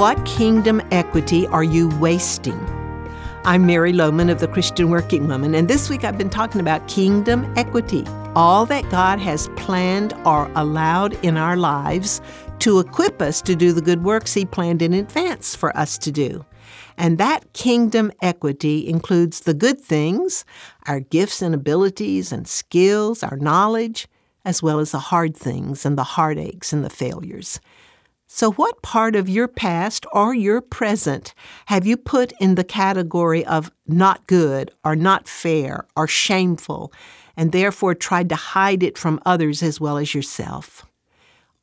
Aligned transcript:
What 0.00 0.24
kingdom 0.24 0.80
equity 0.92 1.46
are 1.48 1.62
you 1.62 1.90
wasting? 1.98 2.58
I'm 3.44 3.66
Mary 3.66 3.92
Lowman 3.92 4.30
of 4.30 4.40
the 4.40 4.48
Christian 4.48 4.88
Working 4.88 5.28
Woman, 5.28 5.54
and 5.54 5.68
this 5.68 5.90
week 5.90 6.04
I've 6.04 6.16
been 6.16 6.30
talking 6.30 6.62
about 6.62 6.88
kingdom 6.88 7.52
equity. 7.54 8.06
All 8.34 8.64
that 8.64 8.88
God 8.90 9.18
has 9.18 9.50
planned 9.56 10.14
or 10.24 10.50
allowed 10.54 11.22
in 11.22 11.36
our 11.36 11.54
lives 11.54 12.22
to 12.60 12.78
equip 12.78 13.20
us 13.20 13.42
to 13.42 13.54
do 13.54 13.74
the 13.74 13.82
good 13.82 14.02
works 14.02 14.32
He 14.32 14.46
planned 14.46 14.80
in 14.80 14.94
advance 14.94 15.54
for 15.54 15.76
us 15.76 15.98
to 15.98 16.10
do. 16.10 16.46
And 16.96 17.18
that 17.18 17.52
kingdom 17.52 18.10
equity 18.22 18.88
includes 18.88 19.40
the 19.40 19.52
good 19.52 19.82
things, 19.82 20.46
our 20.86 21.00
gifts 21.00 21.42
and 21.42 21.54
abilities 21.54 22.32
and 22.32 22.48
skills, 22.48 23.22
our 23.22 23.36
knowledge, 23.36 24.08
as 24.46 24.62
well 24.62 24.78
as 24.78 24.92
the 24.92 24.98
hard 24.98 25.36
things 25.36 25.84
and 25.84 25.98
the 25.98 26.04
heartaches 26.04 26.72
and 26.72 26.82
the 26.82 26.88
failures. 26.88 27.60
So, 28.32 28.52
what 28.52 28.80
part 28.80 29.16
of 29.16 29.28
your 29.28 29.48
past 29.48 30.06
or 30.12 30.32
your 30.32 30.60
present 30.60 31.34
have 31.66 31.84
you 31.84 31.96
put 31.96 32.32
in 32.38 32.54
the 32.54 32.62
category 32.62 33.44
of 33.44 33.72
not 33.88 34.28
good 34.28 34.70
or 34.84 34.94
not 34.94 35.26
fair 35.26 35.88
or 35.96 36.06
shameful, 36.06 36.92
and 37.36 37.50
therefore 37.50 37.96
tried 37.96 38.28
to 38.28 38.36
hide 38.36 38.84
it 38.84 38.96
from 38.96 39.20
others 39.26 39.64
as 39.64 39.80
well 39.80 39.98
as 39.98 40.14
yourself? 40.14 40.86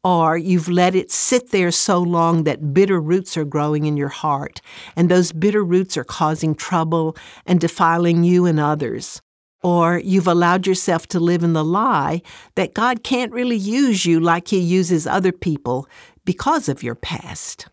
Or 0.03 0.37
you've 0.37 0.67
let 0.67 0.93
it 0.93 1.09
sit 1.09 1.51
there 1.51 1.71
so 1.71 1.99
long 1.99 2.43
that 2.43 2.73
bitter 2.73 2.99
roots 2.99 3.37
are 3.37 3.45
growing 3.45 3.85
in 3.85 3.95
your 3.95 4.09
heart, 4.09 4.59
and 4.93 5.07
those 5.07 5.31
bitter 5.31 5.63
roots 5.63 5.95
are 5.95 6.03
causing 6.03 6.53
trouble 6.53 7.15
and 7.45 7.61
defiling 7.61 8.25
you 8.25 8.45
and 8.45 8.59
others. 8.59 9.21
Or 9.63 9.97
you've 9.97 10.27
allowed 10.27 10.67
yourself 10.67 11.07
to 11.07 11.19
live 11.19 11.43
in 11.43 11.53
the 11.53 11.63
lie 11.63 12.21
that 12.55 12.73
God 12.73 13.03
can't 13.03 13.31
really 13.31 13.57
use 13.57 14.05
you 14.05 14.19
like 14.19 14.49
He 14.49 14.59
uses 14.59 15.07
other 15.07 15.31
people 15.31 15.87
because 16.27 16.67
of 16.67 16.83
your 16.83 16.93
past. 16.93 17.69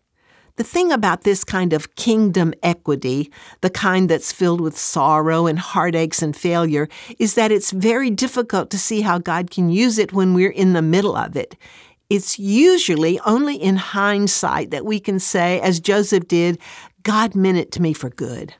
The 0.55 0.63
thing 0.63 0.89
about 0.89 1.23
this 1.23 1.43
kind 1.43 1.73
of 1.73 1.95
kingdom 1.95 2.53
equity, 2.63 3.29
the 3.59 3.69
kind 3.69 4.09
that's 4.09 4.31
filled 4.31 4.61
with 4.61 4.77
sorrow 4.77 5.45
and 5.45 5.59
heartaches 5.59 6.23
and 6.23 6.33
failure, 6.33 6.87
is 7.19 7.33
that 7.33 7.51
it's 7.51 7.71
very 7.71 8.09
difficult 8.09 8.69
to 8.69 8.79
see 8.79 9.01
how 9.01 9.17
God 9.17 9.51
can 9.51 9.69
use 9.69 9.97
it 9.97 10.13
when 10.13 10.33
we're 10.33 10.49
in 10.49 10.71
the 10.71 10.81
middle 10.81 11.17
of 11.17 11.35
it. 11.35 11.57
It's 12.09 12.39
usually 12.39 13.19
only 13.25 13.57
in 13.57 13.75
hindsight 13.75 14.71
that 14.71 14.85
we 14.85 15.01
can 15.01 15.19
say, 15.19 15.59
as 15.59 15.81
Joseph 15.81 16.25
did, 16.29 16.57
God 17.03 17.35
meant 17.35 17.57
it 17.57 17.73
to 17.73 17.81
me 17.81 17.91
for 17.91 18.09
good. 18.09 18.53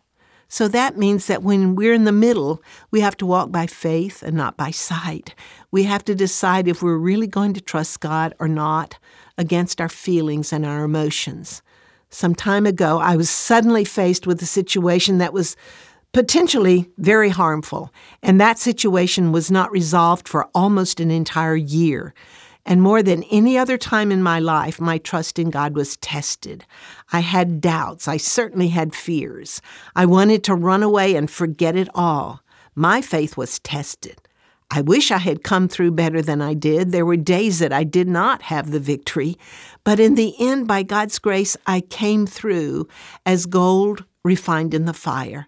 So 0.56 0.70
that 0.70 0.96
means 0.96 1.28
that 1.28 1.44
when 1.44 1.76
we're 1.76 1.94
in 1.94 2.06
the 2.06 2.14
middle, 2.14 2.64
we 2.90 3.02
have 3.02 3.18
to 3.18 3.26
walk 3.26 3.52
by 3.52 3.68
faith 3.68 4.24
and 4.24 4.38
not 4.38 4.56
by 4.56 4.72
sight. 4.72 5.36
We 5.70 5.84
have 5.84 6.06
to 6.06 6.16
decide 6.16 6.70
if 6.70 6.82
we're 6.82 6.96
really 6.96 7.28
going 7.28 7.52
to 7.56 7.60
trust 7.60 8.00
God 8.00 8.34
or 8.40 8.48
not 8.48 8.98
against 9.38 9.82
our 9.82 9.90
feelings 9.90 10.54
and 10.54 10.66
our 10.66 10.86
emotions. 10.86 11.62
Some 12.10 12.34
time 12.34 12.66
ago, 12.66 13.00
I 13.00 13.18
was 13.18 13.30
suddenly 13.30 13.84
faced 13.84 14.26
with 14.26 14.42
a 14.42 14.46
situation 14.46 15.18
that 15.18 15.34
was 15.34 15.58
potentially 16.14 16.90
very 16.98 17.32
harmful, 17.32 17.94
and 18.24 18.40
that 18.40 18.58
situation 18.58 19.34
was 19.34 19.52
not 19.52 19.70
resolved 19.74 20.26
for 20.26 20.48
almost 20.56 21.02
an 21.02 21.12
entire 21.12 21.58
year. 21.58 22.14
And 22.66 22.82
more 22.82 23.04
than 23.04 23.24
any 23.24 23.58
other 23.58 23.78
time 23.78 24.12
in 24.12 24.24
my 24.24 24.40
life, 24.40 24.82
my 24.82 24.98
trust 24.98 25.38
in 25.38 25.52
God 25.52 25.76
was 25.76 25.98
tested. 25.98 26.66
I 27.14 27.20
had 27.20 27.62
doubts. 27.62 28.08
I 28.08 28.18
certainly 28.18 28.70
had 28.70 28.96
fears. 28.96 29.62
I 29.96 30.06
wanted 30.06 30.44
to 30.46 30.56
run 30.56 30.82
away 30.82 31.16
and 31.16 31.30
forget 31.30 31.76
it 31.76 31.90
all. 31.94 32.42
My 32.74 33.02
faith 33.02 33.38
was 33.38 33.60
tested. 33.60 34.20
I 34.72 34.82
wish 34.82 35.12
I 35.12 35.20
had 35.20 35.44
come 35.44 35.68
through 35.68 35.92
better 35.92 36.24
than 36.24 36.42
I 36.42 36.56
did. 36.56 36.92
There 36.92 37.06
were 37.06 37.18
days 37.18 37.60
that 37.60 37.72
I 37.72 37.84
did 37.84 38.08
not 38.08 38.42
have 38.44 38.72
the 38.72 38.80
victory. 38.80 39.38
But 39.84 40.00
in 40.00 40.16
the 40.16 40.34
end, 40.40 40.68
by 40.68 40.82
God's 40.82 41.20
grace, 41.20 41.56
I 41.68 41.82
came 41.82 42.26
through 42.26 42.88
as 43.28 43.46
gold 43.46 44.06
refined 44.24 44.74
in 44.74 44.86
the 44.86 44.94
fire. 44.94 45.48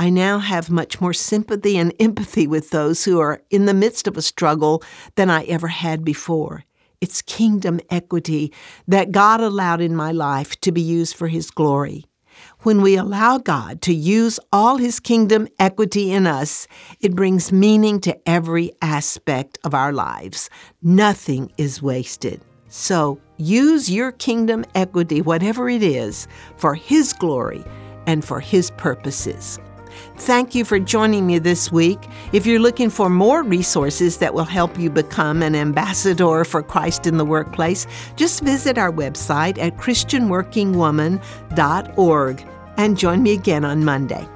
I 0.00 0.10
now 0.10 0.38
have 0.38 0.70
much 0.70 1.00
more 1.00 1.12
sympathy 1.12 1.76
and 1.76 1.92
empathy 1.98 2.46
with 2.46 2.70
those 2.70 3.04
who 3.04 3.18
are 3.18 3.42
in 3.50 3.64
the 3.64 3.74
midst 3.74 4.06
of 4.06 4.16
a 4.16 4.22
struggle 4.22 4.82
than 5.16 5.28
I 5.28 5.42
ever 5.44 5.68
had 5.68 6.04
before. 6.04 6.64
It's 7.00 7.20
kingdom 7.22 7.80
equity 7.90 8.52
that 8.86 9.10
God 9.10 9.40
allowed 9.40 9.80
in 9.80 9.96
my 9.96 10.12
life 10.12 10.60
to 10.60 10.70
be 10.70 10.80
used 10.80 11.16
for 11.16 11.26
His 11.26 11.50
glory. 11.50 12.04
When 12.60 12.80
we 12.80 12.96
allow 12.96 13.38
God 13.38 13.82
to 13.82 13.92
use 13.92 14.38
all 14.52 14.76
His 14.76 15.00
kingdom 15.00 15.48
equity 15.58 16.12
in 16.12 16.28
us, 16.28 16.68
it 17.00 17.16
brings 17.16 17.50
meaning 17.50 18.00
to 18.02 18.16
every 18.28 18.70
aspect 18.80 19.58
of 19.64 19.74
our 19.74 19.92
lives. 19.92 20.48
Nothing 20.80 21.50
is 21.58 21.82
wasted. 21.82 22.40
So 22.68 23.20
use 23.36 23.90
your 23.90 24.12
kingdom 24.12 24.64
equity, 24.76 25.22
whatever 25.22 25.68
it 25.68 25.82
is, 25.82 26.28
for 26.56 26.76
His 26.76 27.12
glory 27.12 27.64
and 28.06 28.24
for 28.24 28.38
His 28.38 28.70
purposes. 28.72 29.58
Thank 30.16 30.54
you 30.54 30.64
for 30.64 30.78
joining 30.78 31.26
me 31.26 31.38
this 31.38 31.72
week. 31.72 31.98
If 32.32 32.46
you're 32.46 32.60
looking 32.60 32.88
for 32.90 33.10
more 33.10 33.42
resources 33.42 34.18
that 34.18 34.34
will 34.34 34.44
help 34.44 34.78
you 34.78 34.90
become 34.90 35.42
an 35.42 35.54
ambassador 35.54 36.44
for 36.44 36.62
Christ 36.62 37.06
in 37.06 37.16
the 37.16 37.24
workplace, 37.24 37.86
just 38.16 38.42
visit 38.42 38.76
our 38.78 38.92
website 38.92 39.58
at 39.58 39.76
ChristianWorkingWoman.org 39.76 42.46
and 42.76 42.96
join 42.96 43.22
me 43.22 43.32
again 43.32 43.64
on 43.64 43.84
Monday. 43.84 44.28